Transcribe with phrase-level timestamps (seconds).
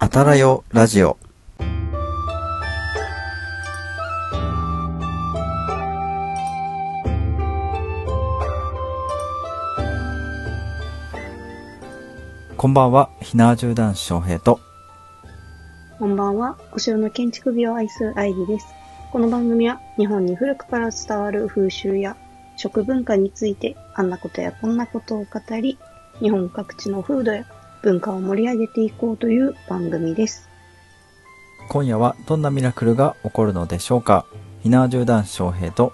[0.00, 1.18] あたらよラジオ。
[12.56, 14.60] こんばんは、ひなわじゅう男子翔平と、
[15.98, 16.56] こんばんは。
[16.72, 18.68] お城の建築美を愛する愛理です。
[19.10, 22.16] この番組は日本に古くから伝わる風習や
[22.56, 25.76] 食文化についてあんなことやこんなことを語り、
[26.20, 27.44] 日本各地の風土や
[27.82, 30.48] 文化を盛り上げていこうという番組です。
[31.68, 34.26] 今夜はどんなミラクルが起こるのでしょうか？
[34.62, 35.92] ひなわじゅう男子翔平と、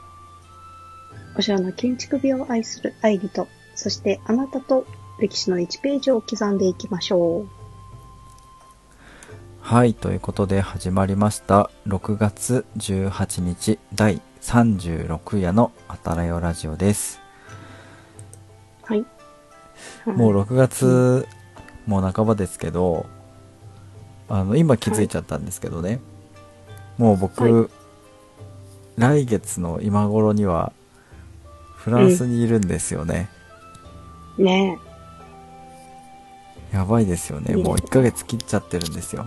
[1.36, 4.86] お城の建築美を愛する愛理と、そしてあなたと
[5.18, 7.48] 歴史の1ページを刻んでいきましょう。
[9.60, 11.70] はい、ということで始まりました。
[11.88, 17.20] 6月18日第36夜のあたらよラジオです。
[18.82, 19.04] はい。
[20.06, 21.26] もう6月、
[21.86, 23.06] もう半ばですけど、
[24.28, 26.00] あの、今気づいちゃったんですけどね。
[26.98, 27.68] もう僕、は
[28.96, 30.72] 来月の今頃には、
[31.76, 33.28] フランスにいるんですよね。
[34.38, 34.78] ね
[36.72, 37.56] やばいですよね。
[37.56, 39.26] もう1ヶ月切っちゃってるんですよ。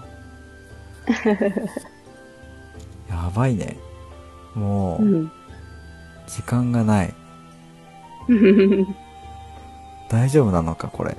[3.09, 3.77] やばいね。
[4.55, 5.03] もえ。
[5.03, 5.31] うう、ん。
[6.27, 7.13] 時間がない。
[10.09, 11.17] 大丈夫なのか、これ。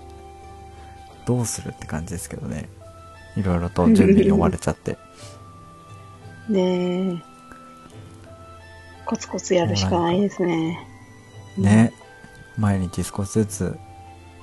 [1.29, 2.71] どうするって感じですけどね。
[3.37, 4.97] いろいろと準備に追われちゃって。
[6.49, 7.23] ねえ。
[9.05, 10.79] コツコツやるしかないですね。
[11.59, 11.93] ね。
[12.57, 13.79] 毎日少しずつ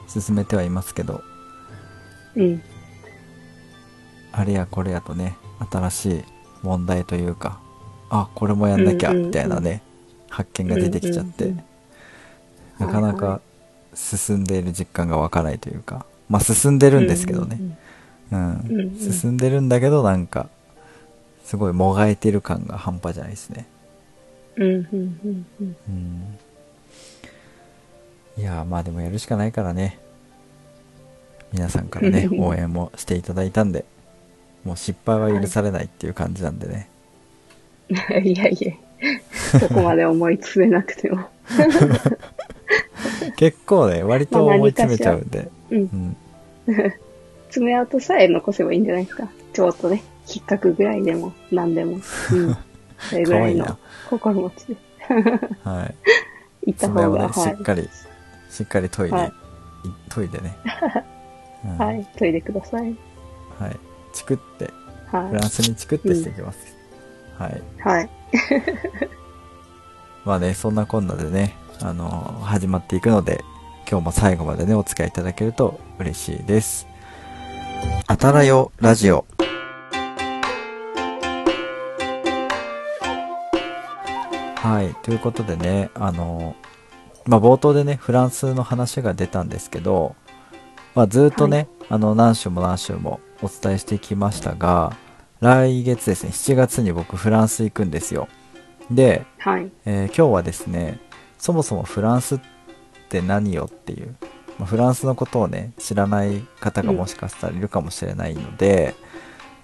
[0.07, 1.23] 進めてはいますけど、
[2.35, 2.61] うん。
[4.31, 5.37] あれやこれやとね、
[5.71, 6.23] 新しい
[6.61, 7.59] 問題というか、
[8.11, 9.81] あ、これもやんなきゃ、みたいなね、
[10.29, 11.55] 発見が出てきちゃって、
[12.77, 13.41] なかなか
[13.95, 17.59] 進んでいる実感がわからないというか、まあ進んでるんですけどね。
[18.31, 18.97] うん。
[18.99, 20.49] 進んでるんだけど、なんか、
[21.43, 23.67] すごいもがいてる感が半端じゃないですね。
[24.55, 24.65] うん。
[24.65, 25.75] うん、うん、うん、うん。
[25.87, 26.39] うん。
[28.37, 29.99] いやーまあでもやるしかないからね。
[31.53, 33.85] 皆さんからね、応援もしていただいたんで、
[34.65, 36.89] もう失敗は許されないっていう感じなんでね。
[38.23, 38.73] いやいや、
[39.59, 41.29] そこまで思い詰めなくても。
[43.37, 45.49] 結構ね、割と思い詰めちゃうんで。
[45.69, 45.77] うん。
[45.77, 46.17] うん。
[47.49, 49.27] 爪痕さえ残せばいいんじゃないですか。
[49.53, 50.03] ちょっとね、
[50.33, 51.93] 引っかくぐらいでも、なんでも。
[51.93, 52.01] うん。
[52.99, 53.77] それぐらいの
[54.09, 54.77] 心持ちで
[55.63, 55.95] はい。
[56.67, 57.53] 行った方が、ね、しはい。
[57.53, 57.89] っかり、
[58.49, 59.31] しっかり研いで、はいい
[60.09, 60.57] 研いでね。
[61.65, 62.95] うんはい、研いでください。
[63.59, 63.79] はい。
[64.13, 64.71] チクって、
[65.09, 66.75] フラはンスにチクってしていきます。
[67.37, 67.61] はい。
[67.77, 67.81] い。
[67.81, 68.09] はい。
[70.25, 73.43] まあね、そんなこんなでね、あの始まっていくので、
[73.87, 76.87] 今日も最後までね、お付き合いいただけると嬉しいです。
[78.07, 79.25] あたらよラジオ。
[84.55, 86.55] はい、ということでね、あの
[87.27, 90.15] まあ冒頭でね、フランスの話が出たんですけど、
[90.95, 94.97] まあずっとね、あの何週も何週もお伝えしてきましたが、
[95.41, 98.27] 来月ですね、7月に僕フランス行くんですよ。
[98.89, 99.71] で、はい。
[99.85, 100.99] えー今日はですね
[101.37, 102.39] そもそもフランスっ
[103.09, 104.15] て何よっていう、
[104.57, 108.95] まあフランスのことをね知らない方がもしかしたらいるかもしれないので、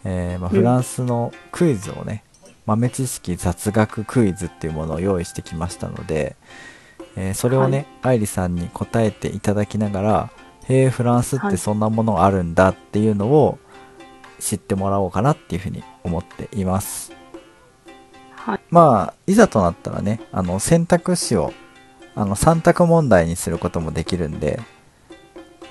[0.03, 2.24] えーまあ、うんフランスのクイズをね、
[2.66, 6.35] 豆知識雑学クイズっていうものを用意してきましたので、
[7.16, 10.29] えーそれをね、愛理さんに答えていただきながら
[10.68, 13.59] へえフランスってそんなものがあるんだっていうのを
[14.40, 17.13] 知ってもらおうかなっていうふうに思っています。
[18.31, 18.59] はい。
[18.69, 21.53] まあ、いざとなったらね、あの、選択肢を、
[22.16, 24.59] あの、3択問題にすることもできるんで、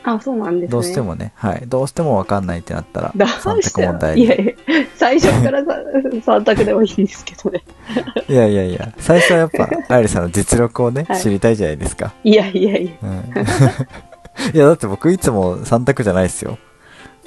[0.02, 0.68] あ、そうなんですね。
[0.68, 4.24] どうしてもね、はい、どうしてもわかんないってなったら、だ3択問題に。
[4.24, 4.52] いやいや、
[4.96, 5.74] 最初からさ
[6.24, 7.62] 三択でもいいんですけどね。
[8.28, 12.12] いやいやいや、最初はやっぱ、あゆりさんの実力をね、はい知りたいじゃないですか。
[12.24, 12.92] いやいやいや。
[13.02, 14.54] うん。
[14.56, 16.58] いや、だって僕いつも3択じゃないですよ。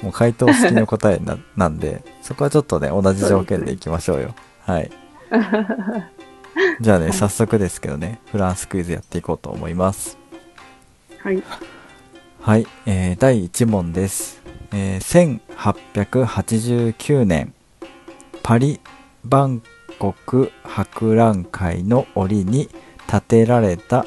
[0.02, 4.34] もう回答式の答えななんで、そこはちょっとね、同じ条件でいきましょうよ。
[4.66, 4.90] はい。
[6.80, 10.18] じゃあね、早速ですけどね、フランスクイズやっていこうと思います。
[11.18, 11.42] はい。
[12.40, 14.42] はい、えー第1問です。
[14.72, 17.54] えー1889年、
[18.42, 18.80] パリ
[19.28, 19.62] 万
[19.98, 22.68] 国博覧会の折に
[23.06, 24.06] 建てられた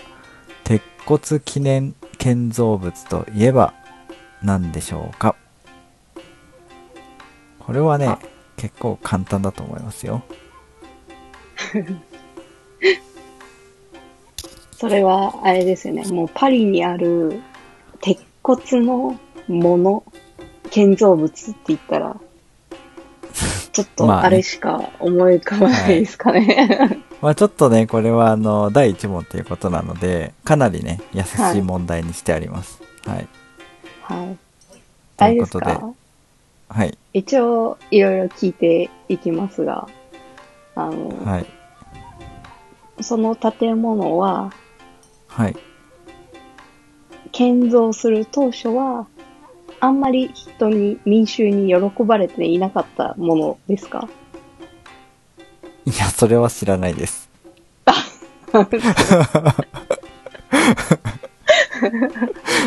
[0.63, 3.73] 鉄骨記念建造物といえば
[4.43, 5.35] 何でしょうか？
[7.59, 8.19] これはねあ、
[8.55, 10.23] 結構簡単だと思いますよ。
[14.71, 16.05] それは、あれですよね。
[16.05, 17.41] もうパリにある
[18.01, 20.03] 鉄骨のもの、
[20.69, 22.15] 建造物って言ったら、
[23.71, 27.03] ちょっとまあねあれしか思い浮かばないですかね。
[27.21, 32.81] まあちょっとね、これはあの、第1問ということなので、かなりね、優しい問題にしてあります。
[33.05, 33.27] はい。
[34.01, 34.37] はい。
[35.17, 35.93] とあれですいうことで、か？
[36.69, 36.97] はい。
[37.13, 39.87] 一応、いろいろ聞いていきますが、
[40.75, 41.45] あの、はい。
[43.01, 44.51] その建物は、
[45.27, 45.55] はい。
[47.31, 49.07] 建造する当初は、
[49.79, 54.07] あんまり人に、民衆に喜ばれていなかったものですか？
[55.85, 57.29] いや、それは知らないです。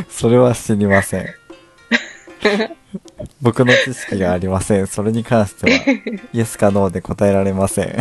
[0.08, 1.26] それは知りません。
[3.42, 4.86] 僕の知識がありません。
[4.86, 5.78] それに関しては、
[6.32, 7.96] イエスかノーで答えられません。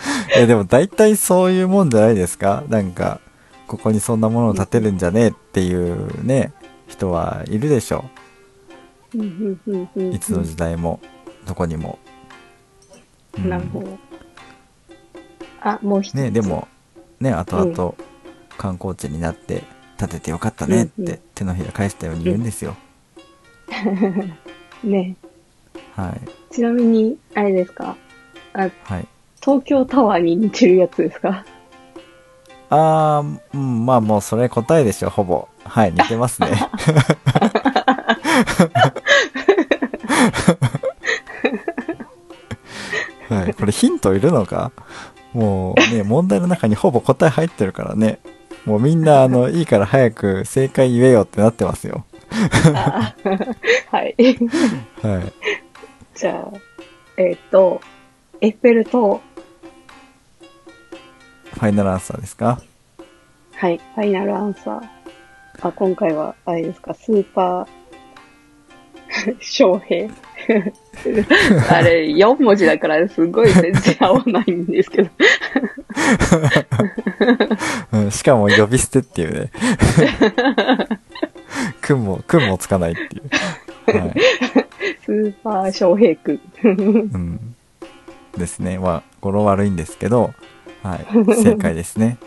[0.36, 2.62] え、でも大体そういうもんじゃないですか？
[2.68, 3.20] なんか、
[3.66, 6.52] ここにそんなものを建てるんじゃねえっていうね、
[6.86, 8.04] 人はいるでしょ
[9.14, 9.18] う。
[10.14, 11.00] いつの時代も、
[11.46, 11.98] どこにも。
[13.36, 13.98] うんなるほど。
[15.60, 16.14] あ、もう一つ。
[16.14, 16.66] ねでも
[17.20, 17.94] ね後々
[18.56, 19.62] 観光地になって
[19.96, 22.76] 建ててよかったねって手のひら返したように言うんですよ、
[24.84, 25.16] ね。
[25.94, 27.96] はいちなみに、あれですか？
[28.54, 29.06] あ、はい
[29.40, 31.44] 東京タワーに似てるやつですか？
[32.70, 35.48] あーうんまあもうそれ答えでしょほぼ。
[35.64, 36.48] はい似てますね。
[43.28, 44.72] はいこれヒントいるのか？
[45.32, 48.18] もうね問題の中にほぼ答え入ってるからね。
[48.64, 52.04] もうみんなあのいいから早く正解言えよってなってますよ。
[52.74, 53.14] あ
[53.90, 54.14] はい。
[55.02, 55.32] はい。
[56.14, 56.58] じゃあ、
[57.16, 57.80] えっ、と、
[58.40, 59.22] エッフェル塔、
[61.58, 62.60] ファイナルアンサーですか？
[63.56, 64.82] はい、ファイナルアンサー。
[65.60, 70.08] あ、今回は、あれですか、スーパー、 翔平。
[71.70, 75.10] あれ、4文字だからすごい全然合わないんですけど。
[77.92, 79.50] うん、しかも呼び捨てっていうね。
[81.82, 83.98] くんも、くんもつかないっていう。
[83.98, 84.14] はい。
[85.04, 86.40] スーパー翔平くん。
[86.64, 86.70] う
[87.18, 87.54] ん。
[88.36, 88.78] ですね。
[88.78, 90.32] まあ、語呂悪いんですけど、
[90.88, 91.06] はい。
[91.42, 92.18] 正解ですね。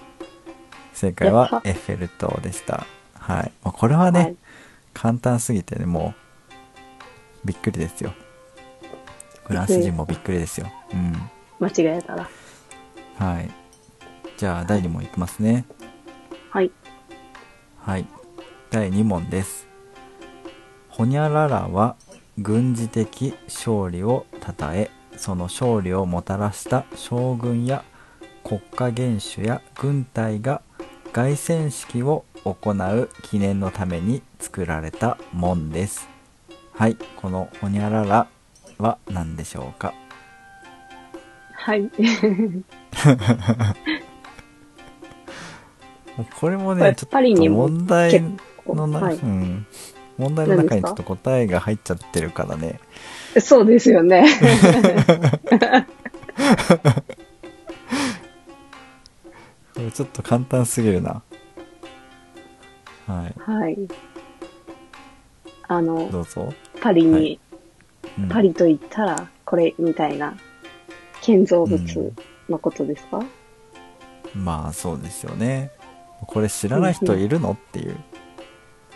[0.94, 2.86] 正解はエッフェル塔でした。
[3.16, 3.52] はい。
[3.64, 4.36] まあ、これはね、はい
[4.94, 6.14] 簡単すぎてね、も
[7.44, 8.14] う、びっくりですよ。
[9.46, 10.68] フランス人もびっくりですよ。
[10.94, 11.14] うん。
[11.60, 12.30] 間違えたら。
[13.18, 13.50] はい。
[14.38, 15.66] じゃあ、第2問いきますね。
[16.50, 16.72] はい。
[17.80, 18.06] はい。
[18.70, 19.66] 第2問です。
[20.90, 21.96] ホニャララは
[22.38, 27.86] 軍事的勝利を称え、その勝利をもたらした将軍や
[28.52, 30.62] 国家元首や軍隊が
[31.14, 36.10] 凱旋式を行う記念のために作られた門です。
[36.74, 36.98] はい。
[37.16, 38.28] このホニャララ
[38.78, 39.94] は何でしょうか？
[41.54, 41.90] はい。
[46.38, 48.22] これもね、ちょっと問題
[48.68, 49.66] のな、はいうん。
[50.18, 52.82] 問題の中にちょっと答えが入っちゃってるからね。
[53.40, 54.26] そうですよね。
[60.02, 61.22] ちょっと簡単すぎるな。
[63.06, 63.36] はい。
[63.40, 63.78] はい。
[65.68, 66.52] あの、どうぞ。
[66.82, 67.40] パリに、はい
[68.18, 70.36] うんパリと言ったらこれみたいな
[71.22, 72.14] 建造物
[72.50, 73.24] のことですか、
[74.36, 75.72] まあそうですよね。
[76.28, 77.52] これ知らない人いるの？
[77.52, 77.98] っていう。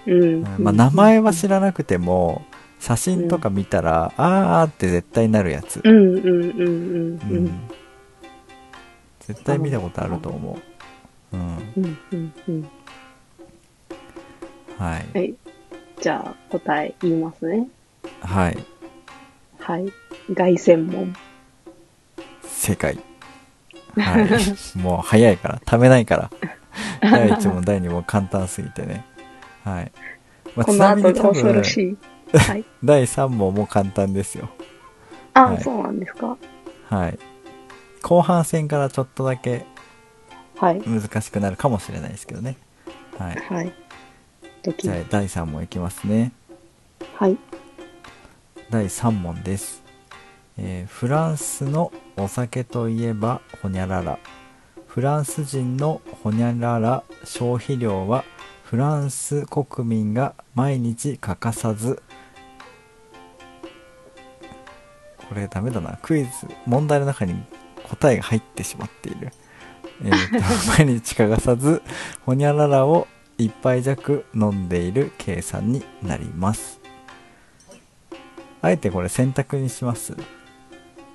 [0.08, 0.42] うん。
[0.58, 2.44] まあ名前は知らなくても、
[2.80, 5.82] 写真とか見たら、あーって絶対なるやつ。
[5.84, 7.70] うんうんうんうんううんん。
[9.20, 10.75] 絶対見たことあると思う。
[11.36, 11.84] うん。
[11.84, 12.70] うんうんうん。
[14.78, 15.18] はい。
[15.18, 15.36] はい。
[16.02, 17.68] じゃあ答え言いますね。
[18.22, 18.58] はい。
[19.60, 19.92] はい。
[20.34, 21.16] 凱旋門。
[22.44, 22.98] 正解。
[23.98, 24.28] はい。
[24.78, 26.30] もう早いから、ためないから。
[27.02, 29.06] 第1問、第2問簡単すぎてね。
[29.64, 29.92] はい。
[30.56, 31.98] まあこの後が恐ろ分、しい。
[32.38, 32.66] はい。
[32.84, 34.50] 第3問も簡単ですよ。
[35.34, 36.38] あ、はいそうなんですか
[36.90, 37.20] はい。
[38.02, 39.66] 後半戦からちょっとだけ
[40.58, 40.82] はい。
[40.82, 42.58] 難しくなるかもしれないですけどね。
[43.18, 43.36] はい。
[43.36, 43.74] はい。
[44.78, 46.32] じゃあ第3問いきますね。
[47.16, 47.38] はい。
[48.70, 49.84] 第3問です、
[50.58, 54.18] えーフランスのお酒といえばホニャララ
[54.88, 58.24] フランス人のホニャララ消費量は
[58.64, 62.02] フランス国民が毎日欠かさず
[65.30, 66.30] これダメだなクイズ
[66.66, 67.36] 問題の中に
[67.84, 69.32] 答えが入ってしまっている、
[70.04, 71.82] えーと毎日欠かさず
[72.26, 76.80] ホニャララを1杯弱飲んでいる計算になります。
[78.62, 80.16] あえてこれ選択にします。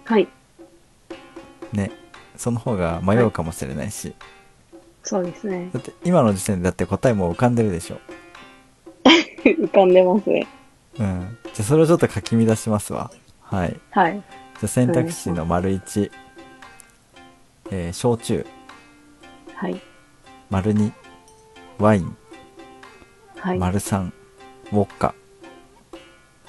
[0.05, 0.29] はい。
[1.73, 1.91] ね。
[2.37, 4.15] その方が迷うかもしれないし、
[5.03, 5.69] そうですね。
[5.73, 7.99] だって今の時点でだって答えもう浮かんでるでしょ。
[9.45, 10.47] 浮かんでますね。
[10.99, 11.39] うん。
[11.45, 13.11] じゃあそれをちょっと書き乱しますわ。
[13.43, 13.79] はい。
[13.91, 14.13] はい。
[14.15, 14.23] じゃ
[14.65, 16.11] あ選択肢の丸1、
[17.73, 18.47] えー焼酎
[19.61, 19.79] はい。
[20.49, 20.91] 丸2
[21.79, 22.17] ワイン、
[23.37, 23.59] はい。
[23.59, 24.11] 丸3
[24.73, 25.15] ウォッカ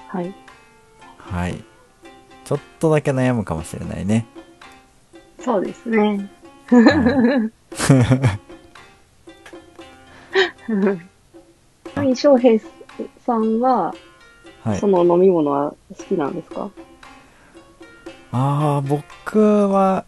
[0.08, 0.34] はい。
[1.18, 1.62] はい
[2.46, 4.26] ちょっとだけ悩むかもしれないね
[5.42, 6.32] そうですね。
[11.94, 12.16] はい。
[12.16, 12.64] 翔平
[13.26, 13.94] さんは、
[14.64, 16.70] はいその飲み物は好きなんですか？
[18.32, 20.06] ああ僕は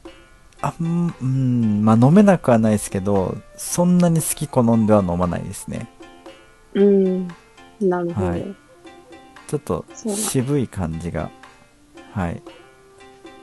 [0.65, 5.89] あんうんまあ飲めなくはないですけどそんなに好き好んでは飲まないですね
[6.74, 7.27] うん。
[7.82, 8.27] なるほど。
[8.27, 8.55] はい
[9.48, 11.29] ちょっと渋い感じが
[12.13, 12.41] はい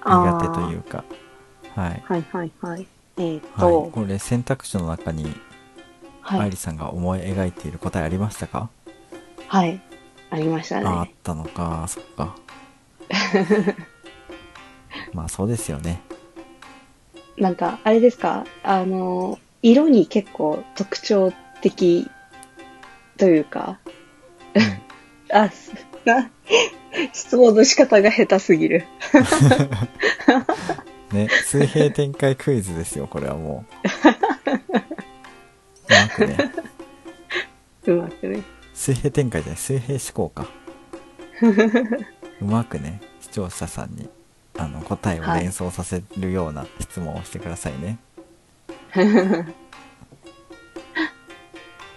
[0.04, 1.04] 苦手というか
[1.76, 2.86] はい、はいはいはい。
[3.16, 5.32] えーっはい、と、これ選択肢の中に
[6.20, 6.40] はい。
[6.40, 8.70] 愛理さんが思い描いている答えありましたか、
[9.46, 9.80] はい。
[10.30, 11.14] ありましたああっね。
[11.22, 12.34] たのかそっか
[15.12, 16.00] まあそうですよね
[17.40, 18.44] なんか、あれですか？
[18.62, 21.32] あの、色に結構特徴
[21.62, 22.08] 的
[23.16, 23.78] というか、
[25.32, 25.72] あ、す
[26.04, 26.30] な
[27.12, 28.84] 質問の仕方が下手すぎる。
[31.12, 33.88] ね水平展開クイズですよこれはもう。
[34.08, 34.12] う
[35.88, 36.36] まくね。
[37.86, 38.42] うまくね。
[38.74, 40.46] 水平展開じゃない水平思考か。
[42.40, 44.08] うまくね視聴者さんに
[44.60, 47.98] あの答えを連想させるような質問をしてくださいね、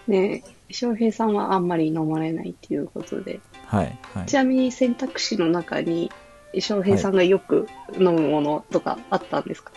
[0.08, 3.42] ね翔平さんはあんまり飲まれないっていうことで。
[3.68, 4.26] はいはい。
[4.28, 6.12] ちなみに選択肢の中に、
[6.60, 7.68] 翔平さんがよく
[7.98, 9.72] 飲むものとかあったんですか、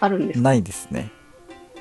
[0.00, 0.44] あるんですか？
[0.48, 1.10] ないですね。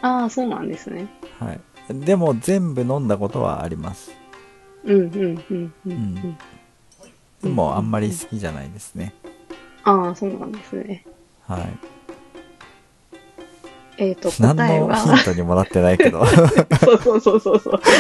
[0.01, 1.07] ああ、そうなんですね。
[1.39, 1.59] はい。
[1.89, 4.11] でも全部飲んだことはあります。
[4.83, 6.37] うんうんうんうんううんん。
[7.43, 9.13] でもあんまり好きじゃないですね
[9.83, 11.05] ああ、そうなんですね。
[11.47, 11.77] はい。
[13.97, 16.25] えっ、と、何答えのヒンは、トにもなってないけど。
[16.81, 17.81] そうそうそうそうそう。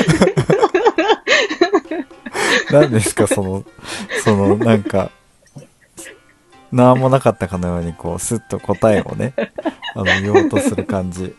[2.71, 3.63] 何ですかその
[4.23, 5.11] そのなんか
[6.71, 9.33] 何もなかったかのようにこうスッと答えをね
[9.93, 11.35] あの言おうとする感じ。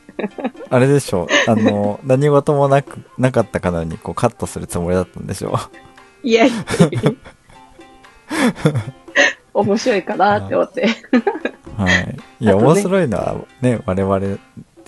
[0.68, 5.58] あれでしょあの何事もなくなかったかのようにこうカットするつもりだったんでしょ
[6.22, 6.58] いやいやい
[7.02, 7.12] や
[9.54, 10.86] 面白いかなって思って。
[11.76, 12.16] はい。
[12.40, 12.44] い。
[12.44, 12.62] やね。
[12.62, 14.38] 面白いのはね我々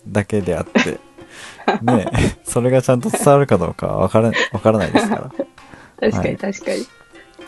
[0.08, 1.00] だけであって。
[1.82, 2.06] ね。
[2.44, 5.32] それがちゃんと伝わるかどうかはわからわからないですか
[6.00, 6.36] 確かにはい。
[6.36, 6.86] 確かに。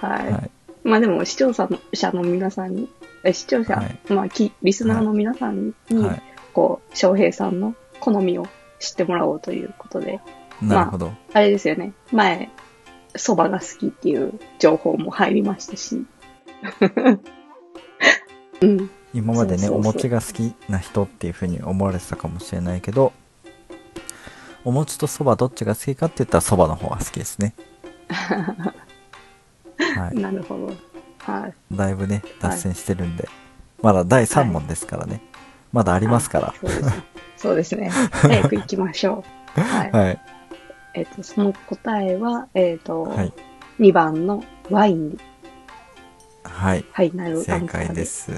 [0.00, 0.30] はい。
[0.30, 0.50] らはい。
[0.84, 1.68] まあでも視聴者
[2.12, 2.88] の皆さんに、
[3.24, 3.98] え視聴者、はい。
[4.08, 6.22] まあきリスナーの皆さんに、はい。
[6.52, 8.46] こう、翔平さんの好みを
[8.78, 10.20] 知ってもらおうということで、
[10.62, 11.92] なるほど、あれですよね。
[12.12, 12.50] 前、
[13.14, 16.04] 蕎麦が好きっていう情報も入りましたし。
[18.60, 18.90] うん。
[19.14, 23.12] 今までねお餅が好きな人っていう風に思われてたかもしれないけど
[24.64, 27.54] お餅とそばどっちが好きかって言ったらそばの方が好きですね
[28.08, 28.74] は
[30.12, 30.72] いなるほど。
[31.20, 31.54] はい。
[31.74, 33.28] だいぶね脱線してるんで、
[33.82, 35.20] まだ第3問ですからね、
[35.72, 36.54] まだありますから
[37.36, 37.90] そうですね。
[38.12, 39.24] 早く行きましょ
[39.56, 39.60] う。
[39.60, 39.90] はい。
[39.90, 40.20] はい
[40.94, 43.32] えっ、と、その答えは、えっ、と、はい
[43.78, 45.18] 2番のワイン、
[46.56, 46.84] はい。
[46.90, 48.04] はい、なる正解で。
[48.06, 48.32] す。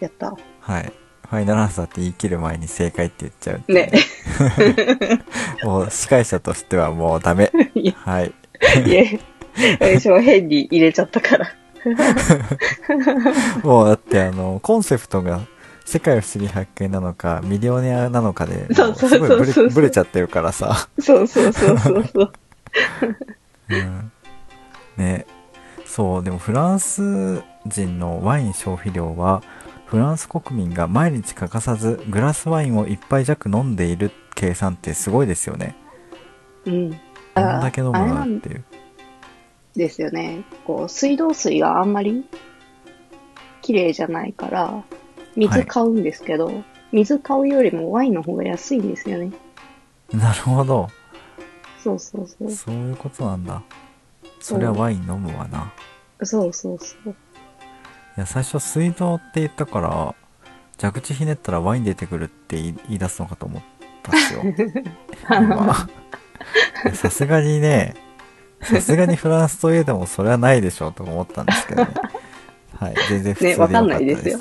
[0.00, 0.36] やった。
[0.60, 0.92] はい。
[1.28, 3.78] ファイナルアンサーって言い切る前に正解って言っちゃうっていう。
[3.78, 5.24] ね。
[5.62, 7.52] もう司会者としてはもうダメ。
[7.74, 7.92] いや。
[7.96, 8.32] はい。
[8.86, 9.20] いえ、
[9.80, 11.54] 私も変に入れちゃったから。
[13.62, 15.42] もうだってあのコンセプトが
[15.84, 22.32] 世界不思議発見なのかミリオネアなのかでもうそうそうすごいブレそうそうブレちゃってるからさ、そうそうそうそうそう。
[23.70, 24.12] うん、
[24.96, 25.24] ね
[25.88, 29.42] そうでもフランス人のワイン消費量は
[29.86, 35.74] フランス国民が毎日欠かさずグラスワインを1杯弱飲んでいる計算ってすごいですよね
[36.66, 36.90] うん。
[36.90, 36.98] どん
[37.34, 38.64] だけ飲むなっていう
[39.78, 40.44] ですよね。
[40.66, 42.26] こう、水道水があんまり
[43.62, 44.84] 綺麗じゃないから、
[45.36, 49.30] 水買うんですけど、水買うよりもワインの方が安いんですよね。
[50.12, 50.88] なるほど
[51.82, 52.50] そうそうそう。
[52.50, 53.62] そういうことなんだ
[54.40, 55.72] そりゃワイン飲むわな
[56.22, 57.10] そうそうそう。
[57.10, 57.14] い
[58.16, 60.14] や最初水道って言ったから
[60.80, 63.62] 蛇口ひねったらワイン出てくるって言い出すのかと思っ
[64.02, 64.42] たんですよ
[66.94, 67.94] さすがにね
[68.62, 71.94] さすがにフランスといえどもそれはないでしょうと思ったんですけどね。
[72.78, 72.94] はい。
[73.08, 74.38] 全然普通でかったわかんないですよ。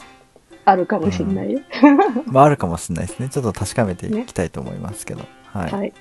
[0.66, 1.60] あるかもしんないよ。
[2.26, 3.30] まああるかもしれないですね。
[3.30, 5.26] ちょっと確かめていきたいと思いますけど。
[5.54, 5.72] はい。
[5.72, 5.94] はい。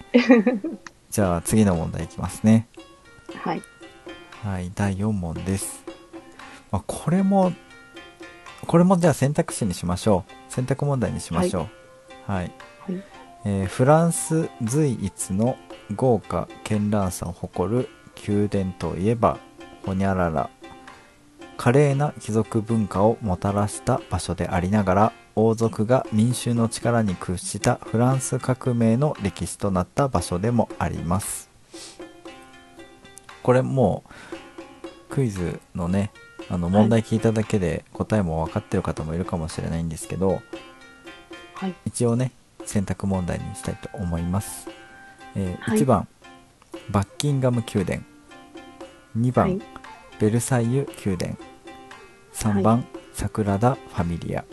[1.10, 2.66] じゃあ次の問題いきますね。
[3.42, 3.62] はい。
[4.42, 4.70] はい。
[4.74, 5.84] 第4問です。
[6.70, 7.52] まあ、これも、
[8.66, 10.52] これもじゃあ選択肢にしましょう。
[10.52, 11.68] 選択問題にしましょ
[12.28, 12.32] う。
[12.32, 12.52] はい。
[12.80, 13.02] はい。
[13.44, 15.56] えーフランス随一の
[15.94, 17.88] 豪華絢爛さを誇る
[18.26, 19.38] 宮殿といえば
[19.84, 20.50] ホニャララ
[21.56, 31.45] 華麗な貴族文化をもたらした場所でありながら王族が民衆の力に屈したフランス革命の歴史となった場所でもあります
[33.46, 36.10] これもうクイズのね
[36.48, 40.42] あの問題聞いただけで答えも分かってる方もいるかもしれないんですけど、
[41.54, 41.74] はい。
[41.84, 42.32] 一応ね
[42.64, 44.68] 選択問題にしたいと思います、
[45.36, 45.78] えーはい。
[45.78, 46.08] 1番
[46.90, 48.02] バッキンガム宮殿。
[49.16, 49.60] 2番、はい。
[50.18, 51.36] ベルサイユ宮殿。
[52.34, 54.44] 3番、サグラダ・ファミリア。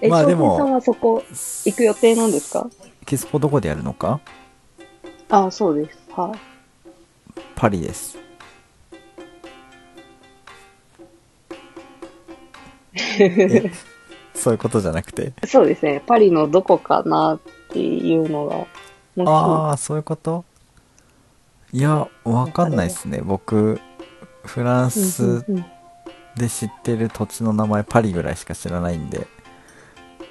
[0.00, 2.68] え、翔まあでも平さんはそこ行く予定なんですか？
[3.06, 4.20] キスポどこでやるのか？
[5.28, 5.96] あそうです。
[6.16, 6.53] はい。
[7.56, 8.18] パリです
[13.20, 13.70] え
[14.34, 15.32] そういうことじゃなくて？
[15.46, 16.02] そうですね。
[16.06, 20.44] パリのどこかなっていうのが、もああそういうこと？
[21.72, 23.80] いやわかんないですね僕
[24.44, 25.44] フランし、ス
[26.36, 29.26] で知ってる土地の名前パリぐらいしか知らないんで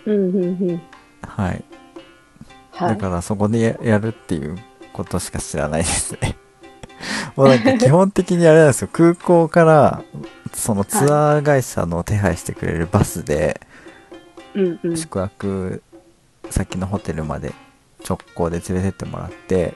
[0.05, 0.13] うん。
[0.13, 0.81] うんうんうん。
[1.21, 1.63] はい
[2.71, 2.89] はい。
[2.89, 4.57] だからそこでややるっていう
[4.93, 6.37] ことしか知らないですね。
[7.35, 10.03] もうなんか基本的にあれなんですよ、空港から
[10.53, 13.59] そのツアー会社の手配してくれるバスで
[14.53, 14.97] うんうん。
[14.97, 15.81] 宿泊
[16.49, 17.53] 先のホテルまで
[18.07, 19.75] 直行で連れてってもらって、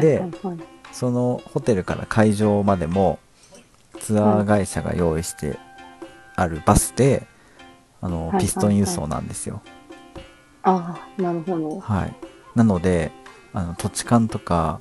[0.00, 0.58] ではいはいはい
[0.92, 3.18] そのホテルから会場までも
[4.00, 5.58] ツアー会社が用意して
[6.36, 7.26] あるバスで、
[8.00, 9.60] あの、はいピストン輸送なんですよ。
[10.62, 11.80] ああ、なるほど。
[11.80, 12.14] はい。
[12.54, 13.10] なので、
[13.52, 14.80] あの、土地勘とか、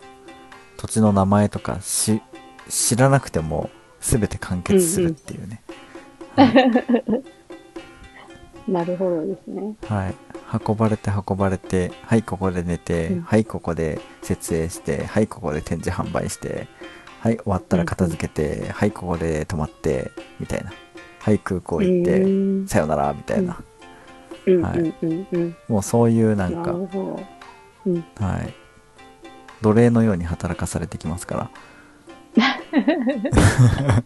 [0.77, 2.21] 土地の名前とかし、
[2.69, 5.61] 知らなくても、すべて完結するっていうね。
[8.67, 9.75] なるほどですね。
[9.87, 9.97] はい。
[10.05, 10.15] はい
[10.67, 16.67] 運ばれて運ばれて、はい、ここで寝て、うんはい、ここで設営して、はい、ここで展示販売して、
[17.19, 20.71] はい、終わったら片付けて、はい、ここで泊まって、みたいな。
[21.19, 22.27] はい、空港行って、う
[22.63, 23.61] んさよなら、みたいな。
[24.45, 25.55] うんはいうんうんうん。
[25.67, 27.23] もうそういうななんか、るほど。
[27.87, 28.05] うん。
[28.15, 28.53] はい。
[29.61, 31.49] 奴隷のように働かされてきますから。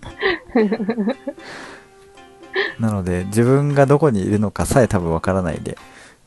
[2.79, 5.77] なので、自分がどこにいるのかさえ多分わからないで、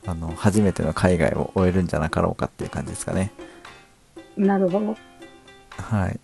[0.05, 3.31] あの、初めての海外を終えるんじゃなかろうかっていう感じですかね。
[4.37, 4.97] なるほど。
[5.77, 6.19] はい。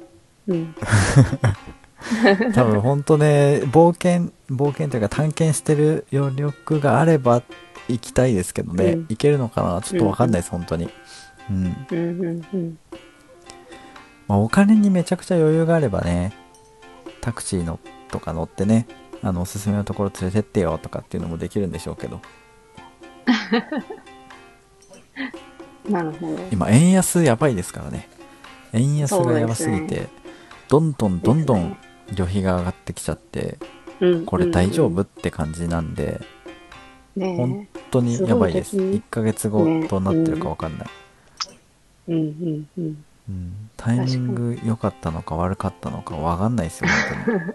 [0.48, 0.76] うん。
[2.54, 7.44] 多分本当ね、冒険、冒険というか探検してる余力があれば
[7.88, 9.82] 行きたいですけどね、うん行けるのかな？
[9.82, 10.90] ちょっとわかんないです、本当に。
[11.50, 11.88] うん。
[11.92, 12.78] うんうんうん。
[14.28, 16.34] まあ、お金にめちゃくちゃ余裕があればね、
[17.22, 17.80] タクシーの
[18.12, 18.88] とか乗ってね、
[19.24, 22.22] あの、おすすめのところ連れてってよとかっていうのもできるんでしょうけど、
[25.90, 26.38] なるほど。
[26.52, 28.08] 今、円安やばいですからね。
[28.74, 30.08] 円安がやばすぎて、
[30.68, 31.78] どんどんどんどん
[32.14, 33.58] 旅費が上がってきちゃって、
[34.00, 36.22] うんこれ大丈夫うんって感じなんで、
[37.18, 38.72] ね本当にやばいです。
[38.72, 40.88] すごいですね1ヶ月後ねどうなってるかわかんない。
[40.88, 41.09] え。
[42.10, 43.06] うんうんうん。
[43.30, 46.90] うん、タイミング良かったのか悪かったのかわかんないですよ、
[47.24, 47.52] 本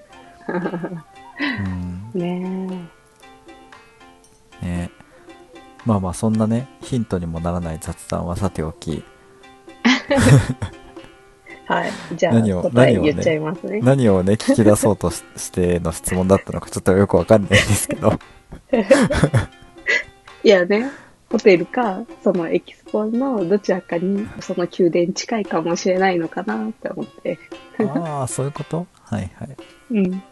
[0.46, 1.04] 当に。
[1.64, 2.88] うんね
[4.62, 4.90] ね
[5.84, 9.02] まあまあそんなねヒントにもならない雑談はさておき
[10.10, 10.14] え。
[11.66, 11.92] はい。
[12.14, 13.80] じゃあ、何を答え何をね言っちゃいますね。
[13.80, 18.12] 何をね聞き出そうとししての質問だったのかちょっとよくわかんないんですけど
[20.44, 20.90] いやね、
[21.34, 27.40] ホテルか、そのエキスポのどちらかに、その宮殿近いかもしれないのかなって思って。
[27.92, 28.86] ああそういうこと？
[29.02, 29.56] はいはい
[29.90, 30.22] うん。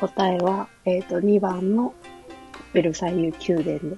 [0.00, 1.92] 答えは、えっ、と、2番の
[2.72, 3.96] ベルサイユ宮殿で。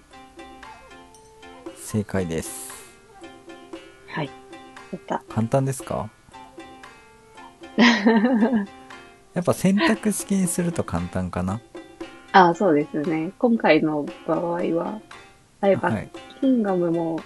[1.76, 2.72] 正解です
[4.08, 4.30] はい。
[4.90, 5.22] やった。
[5.28, 6.10] 簡単ですか？
[7.78, 11.60] やっぱ選択式にすると簡単かな？
[12.34, 13.30] ああ、そうですね。
[13.38, 14.40] 今回の場合
[14.74, 15.00] は、
[15.60, 16.10] あれば、はい。
[16.40, 17.20] キンガムも、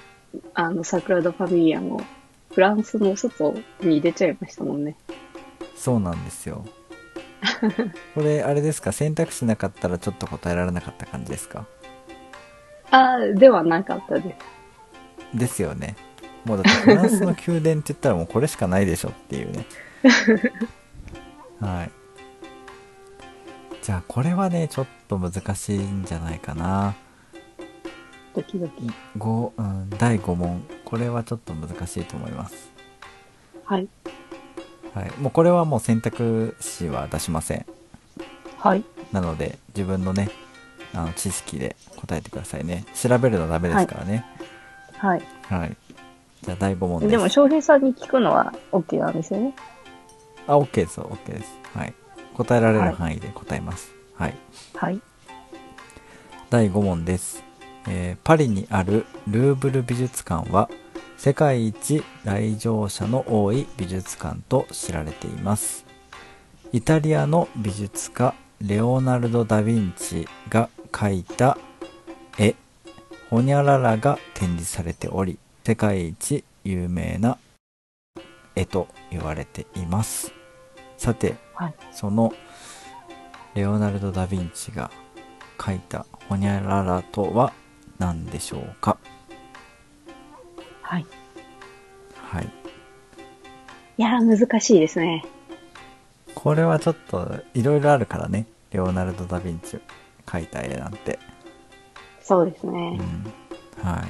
[0.53, 2.03] あの、サグラダ・ファミリアも、
[2.53, 4.97] フランスの外に出ちゃいましたもんね。
[5.75, 6.62] そうなんですよ。
[8.14, 8.92] これあれですか？
[8.92, 11.64] 選択肢なかったらちょっと答えられなかった感じですか？
[12.90, 14.37] ああ、ではなかったで
[15.33, 15.38] す。
[15.38, 15.97] ですよね。
[16.44, 19.64] もうだってフランスの宮殿って言ったらもうこれしかないでしょっていうね。
[21.61, 21.90] はい
[23.88, 26.94] じゃあこれはねちょっと難しいんじゃないかな。
[28.37, 28.90] ドキドキ。
[29.16, 30.62] 五うん、第5問。
[30.85, 32.70] これはちょっと難しいと思います。
[33.64, 33.88] はい。
[34.92, 35.12] はい。
[35.18, 37.64] もうこれはもう選択肢は出しません。
[38.59, 38.85] はい。
[39.11, 40.29] なので自分のね
[40.92, 42.85] あの知識で答えてくださいね。
[42.94, 44.27] 調べるのダメですからね。
[44.98, 45.22] はい。
[45.44, 45.74] はい、
[46.42, 47.11] じゃあ第5問です。
[47.11, 49.55] でも、翔平さんに聞くのは OK なんですよね。
[50.46, 51.01] あ OK です。
[51.01, 51.59] OK です。
[51.72, 51.94] はい
[52.38, 53.92] 答えられる範囲で答えます。
[54.14, 54.35] はい、
[54.74, 55.01] はい。
[56.51, 57.42] 第5問です、
[57.88, 60.70] えーパリにあるルーブル美術館は
[61.16, 65.85] 世界一来場者の多い美術館と知られています。
[66.72, 71.59] イタリアの美術家レオナルド・ダ・ヴィンチが描いた
[72.38, 72.55] 絵。
[73.31, 77.37] ホニャララが展示されており世界一有名な
[78.55, 80.33] 絵と言われています。
[80.96, 82.33] さて、はいその
[83.55, 84.92] レオナルド・ダ・ヴィンチが
[85.59, 87.53] 描いたホニャララとは
[87.99, 88.97] 何でしょうか？
[90.83, 91.07] はい。
[92.14, 95.25] はいいやー、難しいですね。
[96.37, 99.81] これはちょっといろいろあるからねレオナルド・ダ・ヴィンチ
[100.27, 101.18] 描いた絵なんて、
[102.23, 102.90] そうですうね。
[102.99, 103.33] ん、
[103.83, 104.07] は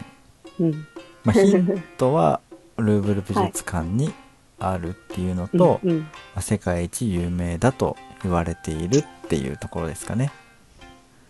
[0.59, 0.87] いうん。
[1.25, 2.43] まあ、ヒントは
[2.77, 4.13] ルーブル美術館に
[4.59, 6.01] あるっていうのと、うんうん。
[6.01, 10.33] まあ世界一有名だと言われているっていうところですかね。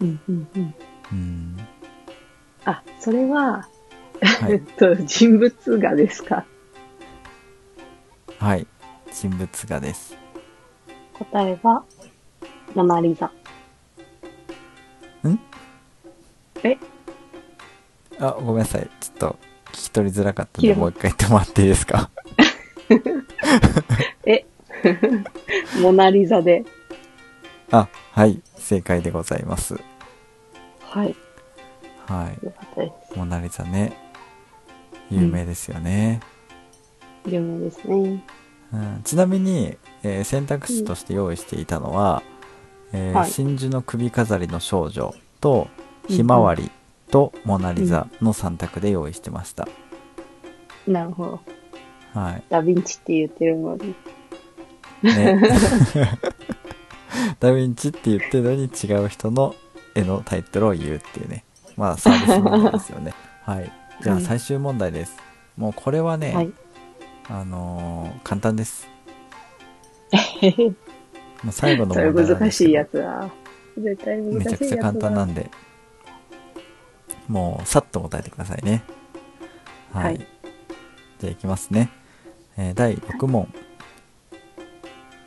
[0.01, 0.75] うんうんうん。
[1.13, 1.57] うん。
[2.65, 3.69] あ、それは、
[4.21, 4.53] はい。
[4.53, 6.45] えっと、人物画ですか？
[8.39, 8.67] はい。
[9.13, 10.17] 人物画です。
[11.19, 11.85] 答えは、
[12.75, 13.27] モナリザ。
[15.27, 15.39] ん？
[16.63, 16.77] え？
[18.21, 18.89] あ、ごめんなさい。
[19.01, 19.39] ちょっと
[19.73, 22.11] 聞き取りづらかったんでもう一回言ってもらっていいですか？
[24.27, 24.45] え
[25.81, 26.65] モナリザで。
[27.71, 28.41] あ、はい。
[28.57, 29.77] 正解でございます。
[30.81, 31.15] はい。
[32.07, 32.93] はい。
[33.17, 33.93] モナリザね。
[35.11, 36.21] 有名ですよね。
[37.27, 38.25] 有名ですね。
[38.73, 42.23] うんちなみに、えー選択肢として用意していたのは、
[42.93, 45.69] えーはい真珠の首飾りの少女と
[46.07, 46.71] ひまわり
[47.11, 49.69] とモナリザの3択で用意してました、
[50.87, 51.58] なるほど。
[52.19, 53.95] はいダヴィンチって言ってるのに。
[55.03, 55.41] ね
[57.39, 59.55] ダヴィンチって言ってるのに違う人の
[59.95, 61.45] 絵のタイトルを言うっていうね
[61.77, 63.15] まあサービス問題ですよね
[63.47, 65.17] はいじゃあはい最終問題です、
[65.57, 66.53] もうこれはね、はい。
[67.29, 68.89] あのー簡単です
[71.45, 73.31] もう最後の問題難しいやつだ。
[73.77, 74.51] 絶対難しいめやつだ。
[74.51, 75.51] ちゃくちゃ簡単なんで、
[77.29, 78.83] もうさっと答えてくださいね。
[79.93, 80.05] はい。
[80.05, 80.27] はい
[81.19, 81.91] じゃあいきますね。
[82.59, 83.53] えー第6問。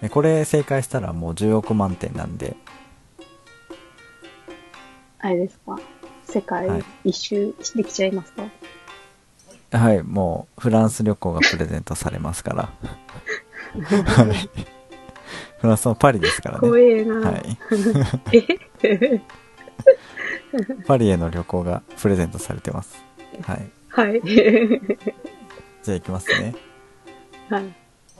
[0.03, 2.55] えこれ正解したらもう10億満点なんで、
[5.19, 5.79] あれですか？
[6.25, 8.43] 世界はい一周できちゃいますか、
[9.77, 12.63] はい、もうフランス旅行がプレゼントされますから。
[12.63, 14.49] はい。
[15.59, 16.83] フランスのパリですから怖ね。
[16.83, 17.57] えな、はい。
[18.33, 19.21] え？
[20.87, 23.03] パリへの旅行がプレゼントされてます。
[23.43, 23.69] はい。
[23.89, 24.21] はい。
[25.83, 26.55] じゃあいきますね。
[27.53, 27.73] はい。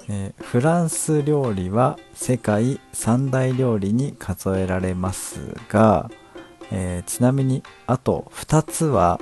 [0.10, 6.10] えーフランス料理は世界三大料理に数えられますが、
[6.72, 9.20] えーちなみにあと2つは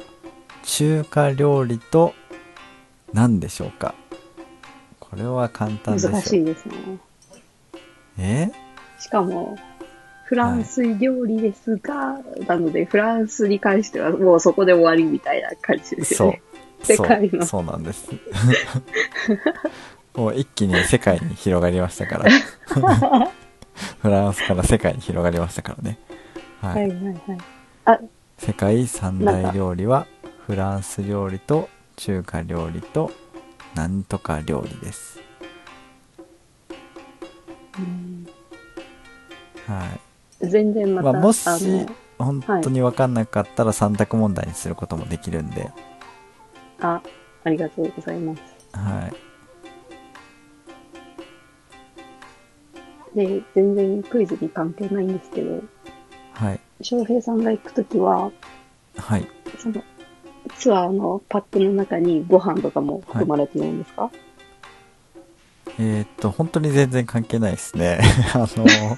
[0.63, 2.13] 中華料理と
[3.13, 3.93] 何でしょうか？
[4.99, 6.75] これは簡単でしょ難しいですね。
[8.17, 8.51] え？
[8.99, 9.57] しかも、
[10.25, 16.27] フランス料理ですが、なので、フランスに関してはもうそこで終わりみたいな感じですそう。
[16.27, 16.41] よね。
[16.83, 17.45] 世界の。
[17.45, 18.07] そうなんです
[20.15, 22.29] もう一気に世界に広がりましたから
[24.01, 25.97] フランスから世界に広がりましたからね
[26.61, 27.37] はいはいはいはい。
[27.85, 27.99] あ、
[28.37, 30.07] 世界三大料理は
[30.45, 33.11] フランス料理と中華料理と
[33.75, 35.19] なんとか料理です。
[37.77, 38.27] うん
[39.67, 39.85] は
[40.41, 40.47] い。
[40.47, 41.85] 全然また、まあ、もし
[42.17, 45.71] 本当に分かんなかったら3択問題にすることもできるんで、
[46.79, 47.01] あ、
[47.43, 48.41] ありがとうございます。
[48.73, 49.28] はい。
[53.15, 55.61] で、全然クイズに関係ないんですけど、
[56.33, 56.59] はい。
[56.81, 58.31] 翔平さんが行くときは、
[58.97, 59.27] はい。
[59.57, 59.83] その、
[60.57, 64.09] ツアーのパックの中にご飯とかも含まれてるんですか、
[65.77, 67.99] えーっと、本当に全然関係ないですね。
[68.33, 68.97] あの、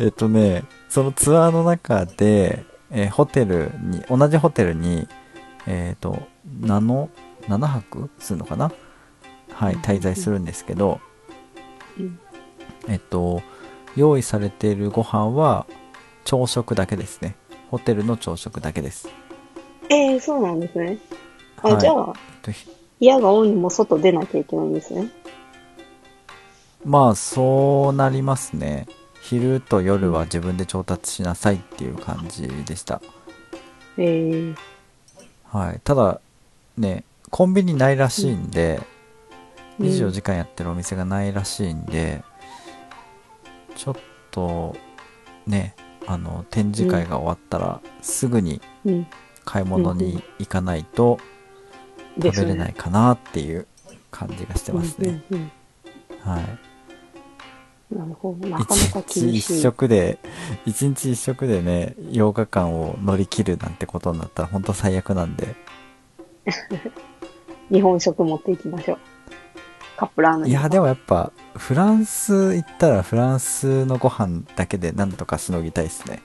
[0.00, 5.08] えっとね、そのツアーの中で、えーホテルに、同じホテルに、
[5.66, 6.22] えーっと、
[6.60, 7.08] 7
[7.48, 8.72] 7泊するのかな？
[9.52, 11.13] はいうん滞在するんですけど、うん。
[12.88, 13.42] えっと
[13.96, 15.66] 用意されているご飯は
[16.24, 17.36] 朝食だけですね。
[17.70, 19.08] ホテルの朝食だけです。
[19.88, 20.98] ええそうなんですね。
[21.62, 21.80] あ、はい。
[21.80, 22.66] じゃあ、えっとひ
[23.00, 25.10] 部屋が多いのも外出なきゃいけないんですね。
[26.84, 28.86] まあそうなりますね。
[29.20, 33.00] 昼と夜は自分で調達しなさいっていう感じでした。
[33.96, 34.54] ええ
[35.44, 35.80] はい。
[35.84, 36.20] ただ
[36.76, 38.93] ねコンビニないらしいんで、うん
[39.80, 42.22] 24時間やってるお店がないらしいんで、
[43.76, 43.96] ちょっ
[44.30, 44.76] と
[45.46, 45.74] ね
[46.06, 49.06] あの展示会が終わったらすぐにうん。
[49.44, 51.18] 買い物に行かないと
[52.20, 53.66] 食べれないかなっていう
[54.10, 55.52] 感じがしてますね、うんうん
[56.20, 56.58] はい
[57.90, 57.98] うん。
[57.98, 58.48] なるほど。
[58.48, 59.60] なかなか一日一。
[59.60, 60.18] 食で
[60.64, 65.54] 一日一食でね8日間を乗り切るなんてことになったら本当最悪なんで
[67.70, 68.98] 日本食持っていきましょう。
[70.06, 70.50] カップラーメン。
[70.50, 76.20] いやでもやっぱフランス行ったらフランスのご飯だけでなんとかしのぎたいですね。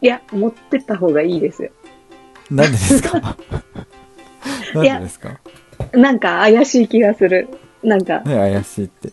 [0.00, 1.70] いや、持ってった方がいいですよ。
[2.50, 3.20] なんでですか？
[4.74, 5.40] なんでですか？
[5.92, 7.48] なんか怪しい気がする。
[7.82, 9.12] なんか、ね怪しいって。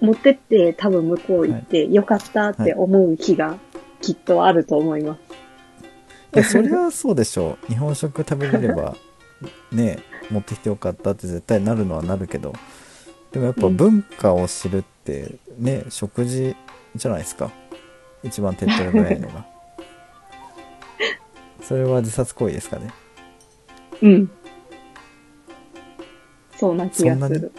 [0.00, 3.56] 持ってって多分向こう行って、よかったって思う日が
[4.00, 5.20] きっとあると思います。
[6.34, 7.66] いやそれはそうでしょう。
[7.68, 8.96] 日本食食べれれば
[9.72, 9.98] ね
[10.30, 12.52] 持ってきてよかったって絶対なるのはなるけど
[13.32, 13.76] でもやっぱうん。
[13.76, 16.54] 文化を知るってね食事
[16.94, 17.50] じゃないですか。
[18.22, 19.46] 一番手っ取り早いのが。
[21.60, 22.90] それは自殺行為ですかね。
[24.02, 24.30] うん。
[26.56, 27.52] そうな気がする。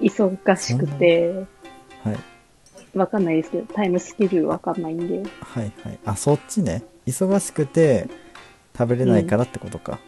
[0.00, 1.46] 忙しくて、
[2.02, 2.98] はい。
[2.98, 5.22] わかんないですけど、タイムスケジュールわかんないんで。
[5.40, 5.98] はいはい。
[6.04, 6.82] あそっちね。
[7.06, 8.08] 忙しくて
[8.76, 9.98] 食べれないからってことか、帰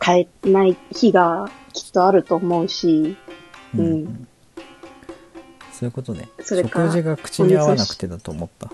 [0.00, 3.16] ってない日がきっとあると思うし、
[3.76, 4.28] うん。
[5.72, 6.28] そういうことね。
[6.40, 8.70] それか食事が口に合わなくてだと思った。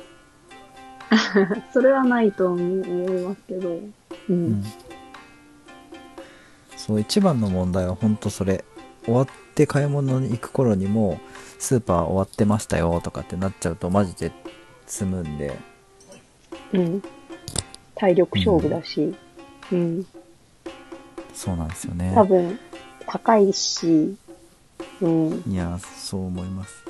[1.72, 3.92] それはないと思いますけど、うん。
[4.30, 4.64] うん。
[6.76, 8.64] そう一番の問題は本当それ
[9.04, 11.20] 終わって買い物に行く頃にも
[11.58, 14.30] スーパー終わってましたよとかってなっちゃうとマジで
[14.86, 15.56] 済むんで。
[16.72, 17.02] うん。
[17.94, 19.14] 体力勝負だし、
[19.72, 20.06] うん。
[21.36, 22.12] そうなんですよね。
[22.14, 22.58] 多分、
[23.06, 24.16] 高いし、
[25.02, 25.42] うん。
[25.46, 26.82] いやそう思います。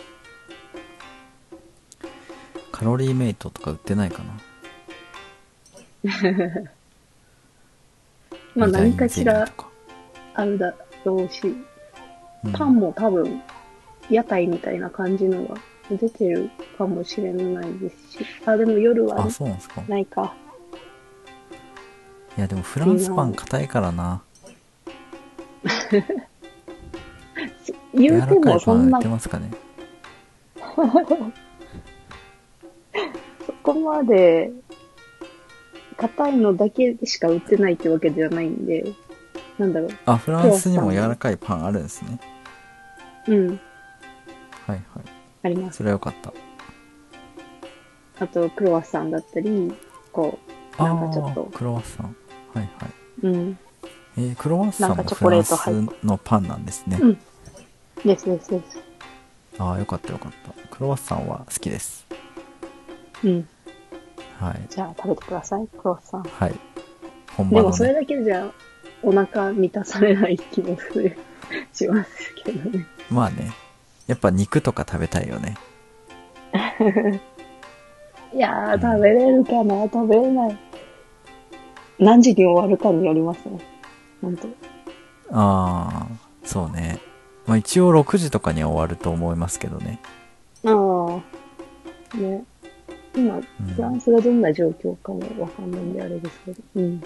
[2.70, 6.12] カロリーメイトとか売ってないかな？
[8.54, 9.48] まあ何かしら
[10.34, 11.54] あるだろうし、
[12.44, 12.52] うん。
[12.52, 13.42] パンも多分、
[14.08, 15.56] 屋台みたいな感じのが
[15.90, 18.26] 出てるかもしれないですし。
[18.46, 19.82] あ、でも夜はあそうなんですか。
[19.88, 20.32] ないか。
[22.38, 24.22] いやでもフランスパン硬いからな
[27.94, 28.98] 言うてもそんな。
[28.98, 29.50] ン売って、ますかね。
[33.46, 34.50] そこまで、
[35.96, 38.84] 硬いのだけしか売ってないってわけではないんで、
[39.58, 39.90] なんだろう。
[40.06, 42.20] あフランスにも柔らかいパンあるんですね。
[43.28, 43.58] うん、はい
[44.68, 44.82] はい。
[45.42, 45.78] あります。
[45.78, 46.32] それはよかった。
[48.18, 49.72] あと、クロワッサンだったり、
[50.12, 50.38] こ
[50.78, 51.44] あなんかちょっと。
[51.44, 52.16] ークロワッサン。
[52.54, 52.68] はいはい。
[53.22, 53.58] う、うん。
[54.18, 55.52] えークロワッサンもフランス
[56.04, 57.18] のパンなんですね、うん
[58.04, 58.78] ですですです。
[59.58, 62.06] ああよかったよかったクロワッサンは好きです
[63.24, 63.48] うん。
[64.38, 66.22] はいじゃあ食べてください、クロワッサン。
[66.22, 66.54] はい
[67.36, 68.50] 本場のでもそれねだけじゃ
[69.02, 71.16] お腹満たされない気もする、
[71.72, 72.86] しますけどね。
[73.10, 73.52] まあね
[74.06, 75.56] やっぱ肉とか食べたいよね
[78.34, 80.56] いやー、食べれるかな食べれない。
[81.98, 83.58] 何時に終わるかによりますね。
[84.20, 84.48] ほんと。
[85.30, 87.00] ああそうね
[87.46, 90.00] まあ一応6時とかには終わると思いますけどね
[90.64, 92.16] ああ。
[92.16, 92.44] ね。
[93.14, 96.62] 今、うんフランスがどんな状況かもわかんないんであれですけど。
[96.76, 97.02] うん。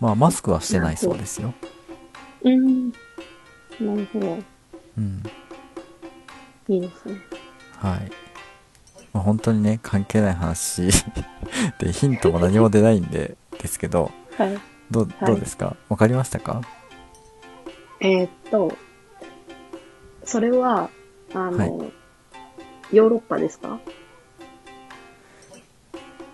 [0.00, 1.54] まあマスクはしてないそうですよ
[2.42, 2.90] うん。
[2.90, 4.38] なるほど。
[4.98, 5.22] うん
[6.68, 7.16] いいですね。
[7.78, 8.10] はい。
[9.12, 10.88] まあ、本当にね、関係ない話
[11.78, 14.58] で、ヒントも何も出ないんで、ですけど、はい。
[14.92, 15.76] どどうですか？
[15.88, 16.60] わかりましたか？
[18.00, 18.76] えーっと、
[20.24, 20.90] それは、
[21.34, 21.92] あの、はい
[22.92, 23.80] ヨーロッパですか？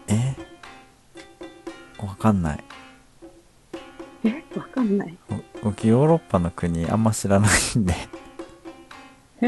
[0.09, 0.35] え？
[2.05, 2.65] わかんない。
[4.25, 4.43] え？
[4.57, 5.17] わかんない。
[5.29, 7.95] ぼ僕、ヨーロッパの国あんま知らないんで。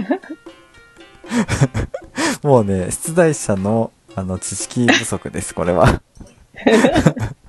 [2.44, 6.00] もうね、出題者の、あの、知識不足です、これは。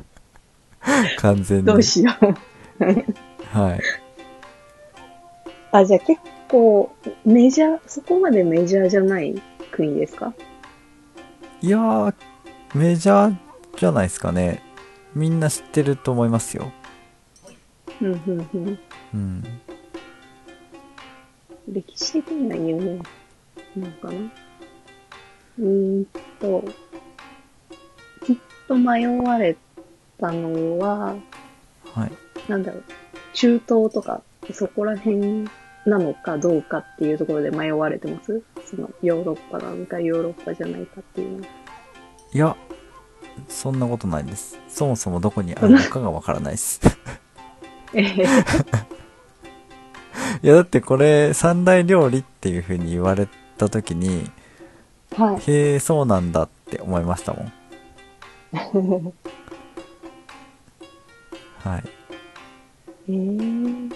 [1.17, 1.65] 完全に。
[1.65, 2.25] どうしよう。
[3.57, 3.81] はい。
[5.71, 6.93] あ、じゃあ結構、
[7.25, 9.41] メジャー、そこまでメジャーじゃない
[9.71, 10.33] 国ですか？
[11.61, 12.13] いやー、
[12.73, 13.35] メジャー
[13.77, 14.61] じゃないですかね。
[15.13, 16.71] みんな知ってると思いますよ。
[18.01, 18.79] うん、うん、うん。
[19.13, 19.43] うん。
[21.69, 22.81] 歴史的には有名
[23.77, 24.13] なのかな？
[25.59, 26.05] うーん
[26.39, 26.63] と、
[28.25, 29.55] きっと迷われ
[30.21, 31.15] たのは、
[31.93, 32.11] はい。
[32.49, 32.83] なんだろう、
[33.33, 34.21] 中東とか、
[34.53, 35.49] そこら辺
[35.85, 38.41] なのかどうかっていうところで迷われてます？
[38.65, 41.47] その、ヨーロッパなのかヨーロッパじゃないかっていうのは。
[42.33, 42.55] いや、
[43.49, 44.59] そんなことないです。
[44.69, 46.79] そもそもどこにあるのかがわからないです。
[47.93, 48.23] えへ
[50.43, 54.31] いや、だってこれ、三大料理っていう風に言われた時に、
[55.15, 55.51] はい。
[55.51, 57.53] へえ、そうなんだって思いましたもん。
[61.63, 61.83] はい。
[63.09, 63.93] えー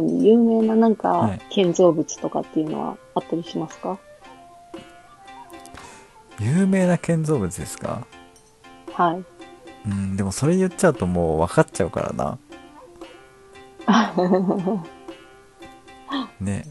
[0.00, 3.98] 有名ななんかはい建造物とかっていうのはあったりしますか？
[6.38, 8.06] 有名な建造物ですか？
[8.92, 9.24] はい。
[9.86, 12.38] うん、でもそれ言っちゃうともう分かっちゃうからな。
[16.40, 16.64] ね。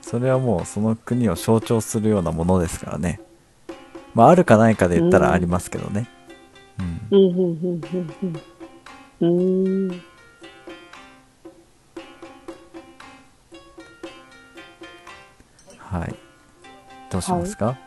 [0.00, 3.20] それはもうその国を象徴するようなものですからね。
[4.14, 6.08] まあ、あるかないかで言ったらありますけどね。
[6.78, 7.00] うん。
[7.10, 8.14] うん、うん、うん、うん、
[9.20, 9.88] うん。
[9.88, 10.02] うーん。
[15.78, 16.14] はい。
[17.10, 17.78] どうしますか、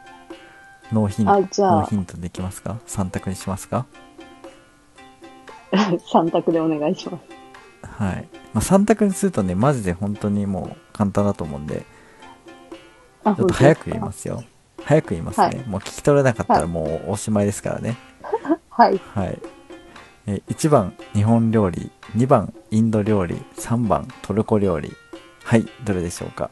[0.91, 3.85] ノーヒント、ノーヒントできますか ?3 択にしますか？
[6.11, 7.23] 三択でお願いします。
[8.01, 8.27] はい。
[8.53, 11.85] まあ、3択にするとね、マジで本当にもう簡単だと思うんで、
[13.23, 14.43] あ、ちょっと早く言いますよ。
[14.83, 15.45] 早く言いますね。
[15.45, 17.95] はいもう聞き取れなかったはいらもうおしまいですからね。
[18.81, 18.99] はい。
[19.13, 19.39] はい。
[20.25, 21.91] え1番、日本料理。
[22.15, 23.35] 2番、インド料理。
[23.55, 24.91] 3番、トルコ料理。
[25.43, 26.49] はい、どれでしょうか？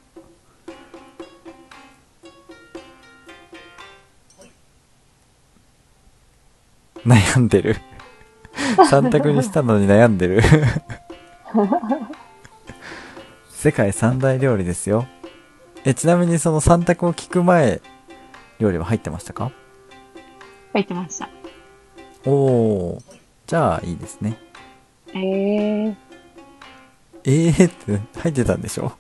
[7.04, 7.78] 悩んでる。
[8.78, 10.44] 3択にしたのに悩んでる。
[13.50, 15.08] 世界三大料理ですよ。
[15.84, 17.82] え、ちなみにその3択を聞く前、
[18.60, 19.52] 料理は入ってましたか？
[20.74, 21.28] 書いてました。
[22.26, 23.02] おー、
[23.48, 24.38] じゃあいいですね。
[25.08, 25.96] えー。
[27.26, 28.92] えーって入ってたんでしょ？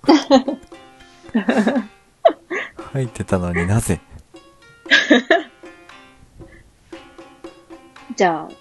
[2.93, 3.99] 入ってたのになぜ？
[8.15, 8.51] じゃあ、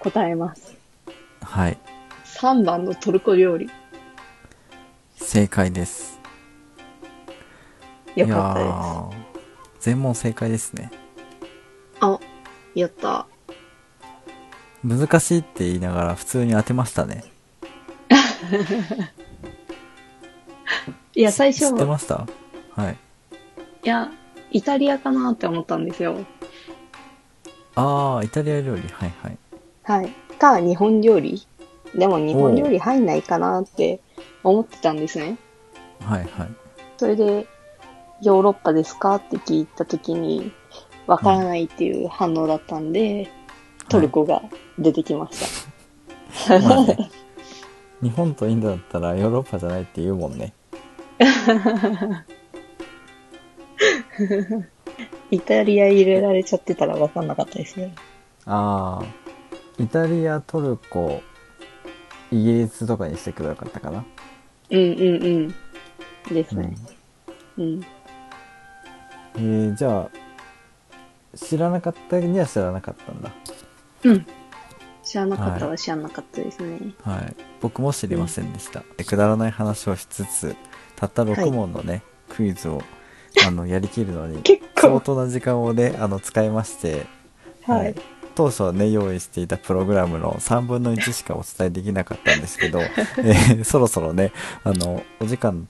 [0.00, 0.74] 答えます。
[1.42, 1.78] はい。
[2.24, 3.70] 3番のトルコ料理。
[5.16, 6.18] 正解です。
[8.16, 8.66] よかったです。
[8.66, 9.10] ー
[9.80, 10.90] 全問正解ですね。
[12.76, 13.26] あ、やった。
[14.84, 17.24] 難しいって言いながら普通に当てましたね。
[21.14, 22.26] いや、最初、知ってました？
[22.74, 22.96] はい。
[23.84, 24.10] いや、
[24.50, 26.16] イタリアかなって思ったんですよ。
[27.74, 28.82] あー、イタリア料理。
[28.82, 29.38] はいはい。
[29.84, 30.10] はい。
[30.38, 31.46] か、日本料理？
[31.94, 34.00] でも日本料理入んないかなって
[34.44, 35.36] 思ってたんですね。
[36.00, 36.48] はいはい。
[36.96, 37.46] それで、
[38.22, 39.16] ヨーロッパですか？
[39.16, 40.52] って聞いたときに、
[41.10, 43.28] わからないっていう反応だったんで、
[43.88, 44.40] トルコが
[44.78, 46.60] 出てきました。
[46.60, 47.10] まあね。
[48.00, 50.52] 日本とインドだったらヨーロッパじゃないって言うもんね。
[55.32, 57.92] イタリア入れられちゃってたらわかんなかったですね。
[58.46, 61.22] あー、イタリア、トルコ、
[62.30, 64.04] イギリスとかにしてくればよかったかな。
[64.70, 65.00] うんうん
[66.28, 66.32] うん。
[66.32, 66.76] ですうんね。
[67.58, 67.80] うん。
[69.34, 70.19] えー、じゃあ、
[71.36, 73.32] 知らなかったには知らなかったんだ。
[74.04, 74.26] うん。
[75.02, 76.78] 知らなかったはは知らなかったですね。
[77.02, 77.36] はい。
[77.60, 78.82] 僕も知りませんでした。
[78.96, 80.56] でくだらない話をしつつ、
[80.96, 82.82] たったはい6問のね、クイズを、
[83.46, 85.00] あの、やりきるのに、結相構。
[85.00, 87.06] 当な時間をね、あの、使いまして、
[87.64, 87.94] はい。
[88.34, 92.80] 当初はね、用意していたプログラムの3分の1しかお伝えできなかったんですけど、
[93.18, 94.32] えーそろそろね、
[94.64, 95.68] あの、お時間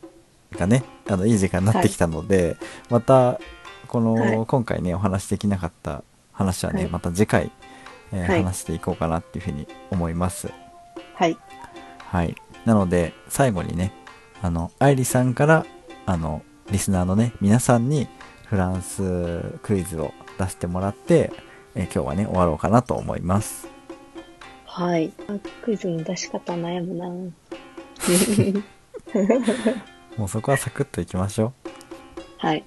[0.52, 2.56] がね、あの、いい時間になってきたので、
[2.88, 3.40] また、
[3.91, 7.51] この、はい今回ね、お話できなかった話はね、はいまた次回、
[8.12, 10.53] えーはい話していこうかなっていうふうに思います。
[11.14, 11.36] はい。
[11.99, 12.36] はい。
[12.64, 13.93] なので、最後にね、
[14.43, 15.66] あの、愛理さんから、
[16.07, 18.07] あの、リスナーのね、皆さんに
[18.47, 21.32] フランスクイズを出してもらって、
[21.74, 23.66] えー今日はね、終わろうかなと思います。
[24.66, 25.12] はい。
[25.26, 25.32] あ
[25.64, 27.09] クイズの出し方悩むな
[30.16, 31.53] もうそこはサクッといきましょ
[32.38, 32.64] はい。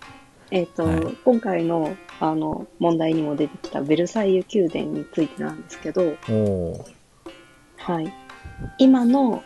[0.54, 6.16] えっ、と、はい今回の、あの、問題にも出てきたベルサイユ宮殿についてなんですけど、
[7.78, 8.14] はい。
[8.78, 9.43] 今の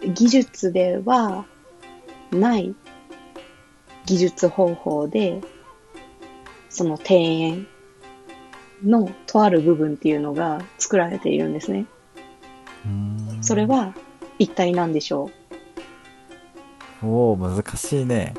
[0.00, 1.44] 技術では
[2.32, 2.74] ない
[4.04, 5.40] 技術方法で、
[6.68, 7.68] その庭園
[8.82, 11.86] のとある部分っていうのが作られているんですね。
[13.42, 13.94] それは
[14.40, 15.30] 一体何でしょ
[17.00, 18.34] おお難しいね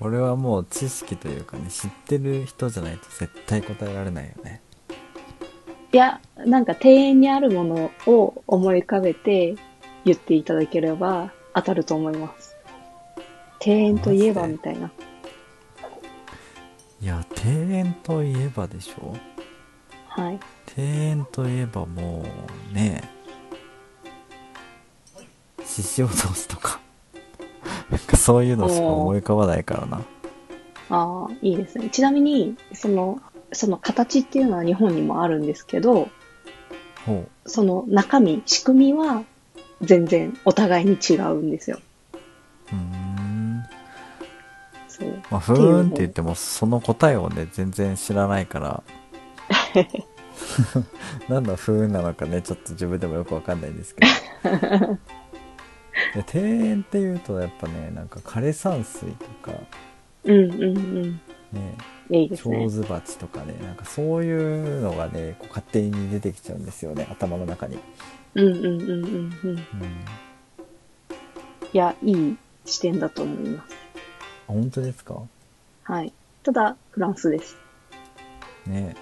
[0.00, 4.62] これはもう知識というかね知ってる人じゃないと絶対答えられないよね
[5.92, 9.56] ういや、なんか庭園にあるものを思い浮かべて
[10.04, 12.56] 言っていただければ当たると思います。
[13.64, 14.90] 庭園といえばみたいな。
[17.02, 19.16] いや庭園といえばでしょ？
[20.08, 20.40] はい。
[20.76, 22.24] 庭園といえばも
[22.70, 23.02] うね
[25.64, 26.79] 獅子落としとか
[28.10, 30.02] かそういうのしか思い浮かばないからな
[30.90, 31.88] ああ、いいですね。
[31.90, 33.20] ちなみに、その、
[33.52, 36.08] その形っていうのは日本にもあるんですけど、
[37.06, 39.24] ほその中身、仕組みは
[39.80, 41.78] 全然お互いに違うんですよ。
[42.72, 43.64] ううーん
[44.88, 45.14] そう。
[45.30, 48.82] まあふーんって言ってもその答えをね全然知らないから
[51.28, 54.04] なんだふーんなのかねちょっと自分でもよくわかんないんですけ
[54.48, 54.98] ど
[56.32, 59.52] で庭園っていうとやっぱねなんか枯山水とか
[60.24, 60.66] うんうんう
[61.06, 61.20] ん。
[61.52, 61.76] ね
[62.10, 62.68] いいですね蝶。
[62.68, 67.78] ズバチとかねなんかそういうのがねこう勝手に出てきちゃうんですよね頭の中に、
[68.34, 69.50] うんうんうんうんうん。
[69.50, 69.62] うん、あ
[71.72, 73.76] いや、いい視点だと思います。
[74.46, 75.22] 本当ですか？
[75.84, 76.12] はい。
[76.42, 77.56] ただ、フランスです。
[78.66, 78.94] ね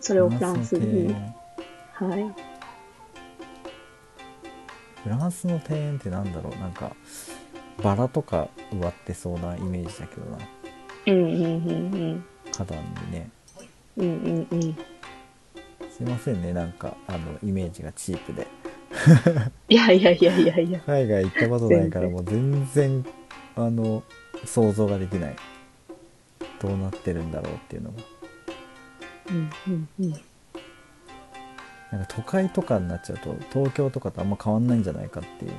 [0.00, 1.14] それをフランスの庭に。
[1.14, 1.34] 園
[1.94, 2.45] はい。
[5.06, 6.90] フランスの庭園ってなんだろうなんか
[7.80, 10.38] バラとか植わってそうなイメージだけどな
[11.06, 13.30] うんうんうん花壇にね
[13.96, 14.04] うん。
[14.04, 14.76] うんうんうん。
[15.88, 18.48] すいませんねなんかあのイメージがチープで
[19.68, 20.80] いやいやいやいやいや。
[20.80, 23.06] 海外行ったことないからもう全然
[23.54, 24.02] あの
[24.44, 25.36] 想像ができない
[26.60, 27.96] どうなってるんだろうっていうのが
[29.30, 30.20] うんうんうん。
[31.92, 35.56] なんか都会とかになっちゃうと東京とかとあんま変わんないんじゃないかっていうね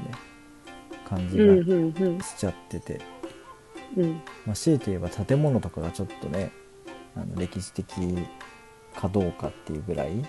[1.07, 2.21] 感じうんがうんうん。
[2.21, 2.99] しちゃってて、
[3.95, 4.21] うん。
[4.45, 6.51] まあ、強いて言えば建物とかがちょっとね
[7.15, 7.87] あの歴史的
[8.95, 10.23] かどうかっていうぐらい、うん、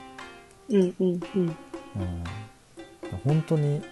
[0.74, 1.54] うんうんうん。
[3.24, 3.82] 本当に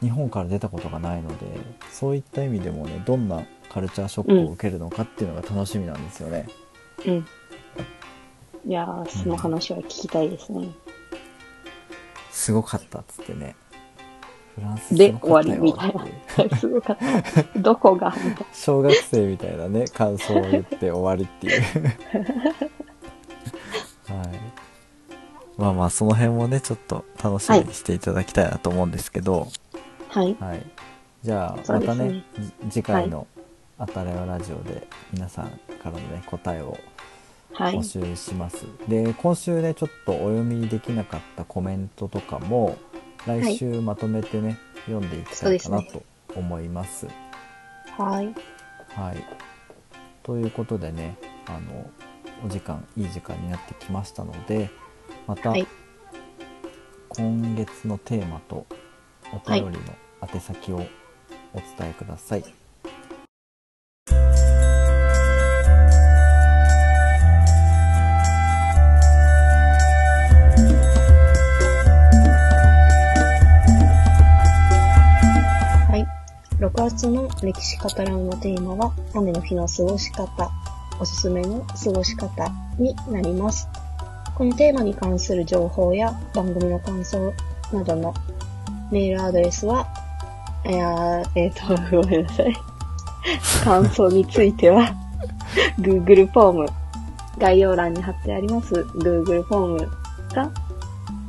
[0.00, 1.46] 日本から出たことがないので
[1.90, 6.48] そういった意味でもねどんなカルチャーショックを受けるのかっていうのが楽しみなんですよね、
[7.06, 7.26] うん。
[8.66, 10.68] いやー、その話は聞きたいですね。
[12.30, 13.56] すごかったっつってね。
[14.54, 16.06] フランスで終わりみたいな。
[16.56, 17.04] すごかった。
[17.58, 21.62] どこがみたい小学生みたいなね感想を言って終わりっていう。
[24.12, 24.28] はい。
[25.56, 29.48] まあまあその辺もねちょっと楽しみにしていただきたいなと思うんですけど。
[30.14, 30.22] な。
[30.22, 30.36] はい。
[30.40, 30.66] はい、
[31.22, 33.26] じゃあまたねじ次回の
[33.78, 36.80] 「あたらよラジオ」で皆さんからのね答えをはい
[37.54, 37.82] 募。
[37.82, 42.78] 集します、で今週ねちょっとお読みできなかったコメントとかも
[43.26, 46.02] 来週まとめてね、読んでいきたいかなそと
[46.34, 47.06] 思います
[47.96, 48.34] はい。
[48.94, 49.24] はい。
[50.22, 51.90] ということでね、あの、
[52.44, 54.70] お時間、いい時間になってきましたので、
[55.26, 55.66] また、はい
[57.12, 58.66] 今月のテーマと
[59.32, 59.84] お便りの
[60.32, 62.42] 宛先をお伝えください。
[62.42, 62.59] はい。
[76.70, 80.50] 6月の歴史語らんのテーマは、雨の日の過ごし方、
[81.00, 82.48] おすすめの過ごし方
[82.78, 83.68] になります。
[84.36, 87.34] このテーマに関する情報や番組の感想
[87.72, 88.14] などの
[88.92, 89.88] メールアドレスは、
[90.64, 92.54] えー、えーと、ごめんなさい。
[93.64, 94.94] 感想については、
[95.80, 96.66] Google フォーム、
[97.38, 99.90] 概要欄に貼ってあります Google フォーム
[100.34, 100.52] が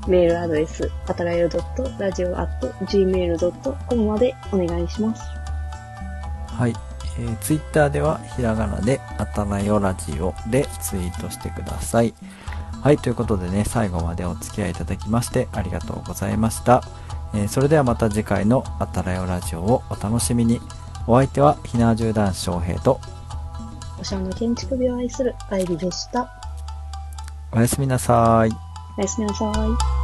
[0.07, 5.21] メールアドレス、あたらよ .radio.gmail.com までお願いします。
[6.47, 6.73] はい。
[7.19, 12.13] えー、ツイッターではひらがなであたらよラジオでツイートしてください。
[12.81, 12.97] はい。
[12.97, 16.83] ということでね、最後までお付き合いいただきましてありがとうございました。
[17.33, 20.59] えーそれではまた次回のあたらよラジオをお楽しみに。
[21.07, 22.99] お相手はひなじゅう男子翔平と
[23.99, 26.29] おしゃの建築美を愛する愛理でした。
[27.51, 28.70] おやすみなさい。
[28.97, 30.00] おやすみなさい。